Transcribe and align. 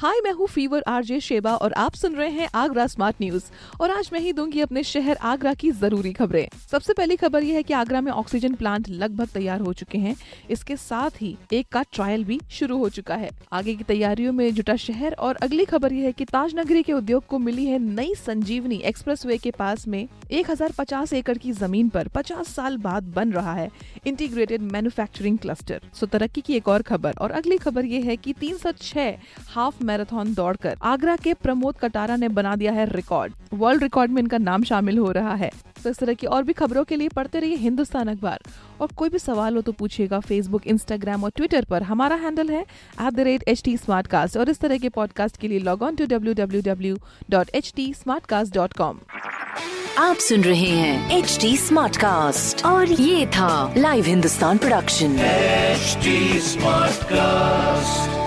हाय, 0.00 0.20
मैं 0.24 0.30
हूँ 0.32 0.46
fever 0.46 0.82
RJ 0.88 1.18
Sheba 1.20 1.54
और 1.54 1.72
आप 1.72 1.94
सुन 1.94 2.14
रहे 2.14 2.28
हैं 2.30 2.48
आगरा 2.54 2.86
स्मार्ट 2.86 3.16
न्यूज़। 3.20 3.44
और 3.80 3.90
आज 3.90 4.08
मैं 4.12 4.20
ही 4.20 4.32
दूँगी 4.32 4.60
अपने 4.60 4.82
शहर 4.82 5.16
आगरा 5.22 5.52
की 5.54 5.70
ज़रूरी 5.70 6.12
खबरें। 6.12 6.48
सबसे 6.70 6.92
पहली 6.92 7.16
खबर 7.16 7.42
ये 7.42 7.54
है 7.54 7.62
कि 7.62 7.74
आगरा 7.74 8.00
में 8.00 8.10
ऑक्सीजन 8.12 8.54
प्लांट 8.54 8.88
लगभग 8.88 9.28
तैयार 9.28 9.60
हो 9.60 9.72
चुके 9.72 9.98
हैं। 9.98 10.14
इसके 10.50 10.76
साथ 10.76 11.20
ही 11.22 11.36
एक 11.52 11.66
का 11.72 11.82
ट्रायल 11.92 12.24
भी 12.24 12.40
शुरू 12.50 12.78
हो 12.78 12.88
चुका 12.88 13.14
है। 13.14 13.30
आगे 13.52 13.74
की 13.74 13.84
तैयारियों 13.84 14.32
में 14.32 14.54
जुटा 14.54 14.76
शहर 14.76 15.14
और 15.14 15.36
अगली 15.42 15.64
खबर 15.64 15.92
ये 15.92 16.04
है 16.06 16.12
की 16.12 16.24
ताज 16.24 16.54
नगरी 16.54 16.82
के 16.82 16.92
उद्योग 16.92 17.26
को 17.26 17.38
मिली 17.38 17.66
है 17.66 17.78
नई 17.80 18.14
संजीवनी 18.16 18.76
एक्सप्रेस 18.84 19.26
के 19.42 19.50
पास 19.50 19.86
में 19.88 20.06
एक 20.30 20.50
हज़ार 20.50 20.72
पचास 20.78 21.12
एकड़ 21.12 21.36
की 21.38 21.52
ज़मीन 21.52 21.88
पर 21.88 22.08
50 22.08 22.48
साल 22.48 22.76
बाद 22.78 23.12
बन 23.14 23.32
रहा 23.32 23.54
है 23.54 23.70
इंटीग्रेटेड 24.06 24.62
मैन्युफैक्चरिंग 24.62 25.38
क्लस्टर। 25.38 25.80
सो 25.94 26.06
तरक्की 26.06 26.40
की 26.40 26.56
एक 26.56 26.68
और 26.68 26.82
खबर 26.82 27.14
और 27.20 27.30
अगली 27.32 27.58
खबर 27.58 27.84
ये 27.84 28.00
है 28.00 28.16
कि 28.16 28.32
306 28.34 29.16
हाफ़ 29.48 29.84
मैराथन 29.90 30.34
दौड़कर 30.34 30.76
आगरा 30.84 31.16
के 31.16 31.34
प्रमोद 31.42 31.76
कटारा 31.78 32.16
ने 32.16 32.28
बना 32.30 32.54
दिया 32.56 32.72
है 32.72 32.84
रिकॉर्ड। 32.92 33.32
वर्ल्ड 33.54 33.82
रिकॉर्ड 33.82 34.10
में 34.10 34.22
इनका 34.22 34.38
नाम 34.38 34.62
शामिल 34.64 34.98
हो 34.98 35.10
रहा 35.12 35.34
है। 35.34 35.50
तो 35.84 35.90
इस 35.90 35.98
तरह 35.98 36.14
की 36.14 36.26
और 36.26 36.42
भी 36.44 36.52
खबरों 36.52 36.84
के 36.84 36.96
लिए 36.96 37.08
पढ़ते 37.08 37.40
रहिए 37.40 37.56
हिंदुस्तान 37.56 38.08
अखबार। 38.08 38.40
और 38.80 38.88
कोई 38.96 39.08
भी 39.08 39.18
सवाल 39.18 39.56
हो 39.56 39.60
तो 39.62 39.72
पूछिएगा 39.72 40.20
फेसबुक 40.20 40.66
इंस्टाग्राम 40.66 41.24
और 41.24 41.30
ट्विटर 41.36 41.64
पर। 41.70 41.82
हमारा 41.82 42.16
हैंडल 42.16 42.50
है 42.50 42.60
at 42.60 43.12
the 43.12 43.20
rate 43.20 43.44
H 43.48 43.62
T 43.64 43.76
और 44.38 44.50
इस 44.50 44.60
तरह 44.60 44.78
के 44.78 44.88
पॉडकास्ट 44.88 45.36
के 45.36 45.48
लिए 45.48 45.58
log 45.58 45.82
on 45.82 45.96
to 45.96 46.06
W 46.06 46.34
W 46.34 46.62
W 46.64 46.96
dot 47.30 47.50
H 47.54 47.72
T 47.76 47.92
smartcast 48.26 48.54
dot 48.54 48.72
com 48.72 49.00
आप 49.98 50.16
सुन 50.16 50.44
रहे 50.44 50.68
हैं 50.70 51.18
एच 51.18 51.38
टी 51.40 51.56
स्मार्ट 51.56 51.96
कास्ट 51.96 52.64
और 52.66 52.92
ये 52.92 53.26
था 53.26 53.50
live 53.76 54.04
Hindustan 54.04 54.58
production 54.58 55.18
HD 55.80 56.12
Smartcast. 56.46 58.19